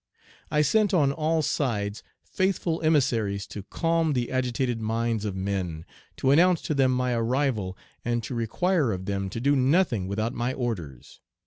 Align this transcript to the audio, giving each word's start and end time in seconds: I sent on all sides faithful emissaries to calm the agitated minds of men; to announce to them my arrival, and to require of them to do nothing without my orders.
I 0.49 0.63
sent 0.63 0.95
on 0.95 1.11
all 1.11 1.43
sides 1.43 2.01
faithful 2.23 2.81
emissaries 2.81 3.45
to 3.45 3.61
calm 3.61 4.13
the 4.13 4.31
agitated 4.31 4.81
minds 4.81 5.25
of 5.25 5.35
men; 5.35 5.85
to 6.17 6.31
announce 6.31 6.63
to 6.63 6.73
them 6.73 6.91
my 6.91 7.13
arrival, 7.13 7.77
and 8.03 8.23
to 8.23 8.33
require 8.33 8.91
of 8.93 9.05
them 9.05 9.29
to 9.29 9.39
do 9.39 9.55
nothing 9.55 10.07
without 10.07 10.33
my 10.33 10.53
orders. 10.55 11.21